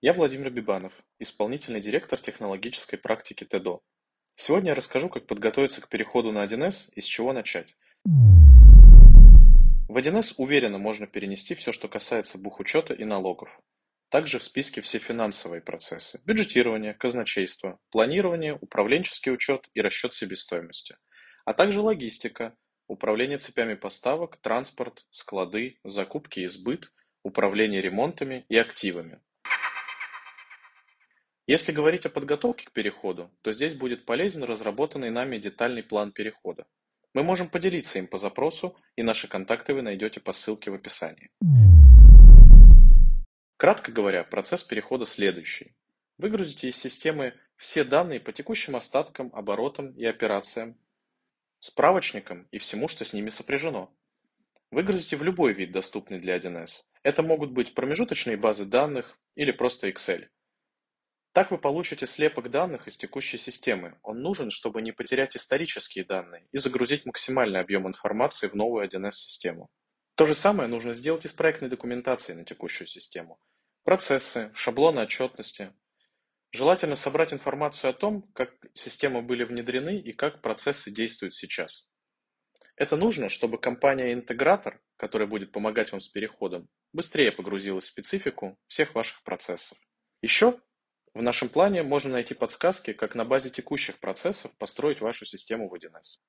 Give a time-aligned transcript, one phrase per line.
[0.00, 3.80] Я Владимир Бибанов, исполнительный директор технологической практики ТЭДО.
[4.36, 7.76] Сегодня я расскажу, как подготовиться к переходу на 1С и с чего начать.
[8.06, 13.50] В 1С уверенно можно перенести все, что касается бухучета и налогов.
[14.08, 20.96] Также в списке все финансовые процессы– бюджетирование, казначейство, планирование, управленческий учет и расчет себестоимости,
[21.44, 26.90] а также логистика, управление цепями поставок, транспорт, склады, закупки и сбыт,
[27.22, 29.20] управление ремонтами и активами.
[31.46, 36.66] Если говорить о подготовке к переходу, то здесь будет полезен разработанный нами детальный план перехода.
[37.14, 41.30] Мы можем поделиться им по запросу, и наши контакты вы найдете по ссылке в описании.
[43.56, 45.74] Кратко говоря, процесс перехода следующий.
[46.16, 50.76] Выгрузите из системы все данные по текущим остаткам, оборотам и операциям,
[51.58, 53.94] справочникам и всему, что с ними сопряжено.
[54.70, 56.84] Выгрузите в любой вид, доступный для 1С.
[57.02, 60.28] Это могут быть промежуточные базы данных или просто Excel.
[61.32, 63.98] Так вы получите слепок данных из текущей системы.
[64.02, 69.70] Он нужен, чтобы не потерять исторические данные и загрузить максимальный объем информации в новую 1С-систему.
[70.14, 73.40] То же самое нужно сделать и с проектной документацией на текущую систему.
[73.82, 75.72] Процессы, шаблоны отчетности.
[76.52, 81.90] Желательно собрать информацию о том, как системы были внедрены и как процессы действуют сейчас.
[82.76, 88.94] Это нужно, чтобы компания-интегратор, которая будет помогать вам с переходом, быстрее погрузилась в специфику всех
[88.94, 89.78] ваших процессов.
[90.22, 90.58] Еще
[91.14, 95.74] в нашем плане можно найти подсказки, как на базе текущих процессов построить вашу систему в
[95.74, 96.20] 1С.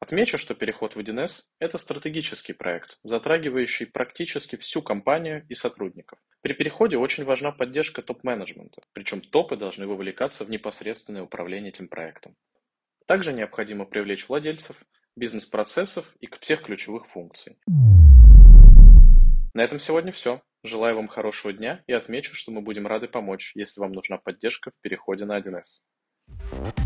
[0.00, 6.18] Отмечу, что переход в 1С– это стратегический проект, затрагивающий практически всю компанию и сотрудников.
[6.40, 12.34] При переходе очень важна поддержка топ-менеджмента, причем топы должны вовлекаться в непосредственное управление этим проектом.
[13.10, 14.76] Также необходимо привлечь владельцев,
[15.16, 17.58] бизнес-процессов и всех ключевых функций.
[19.52, 20.42] На этом сегодня все.
[20.62, 24.70] Желаю вам хорошего дня и отмечу, что мы будем рады помочь, если вам нужна поддержка
[24.70, 26.79] в переходе на 1С.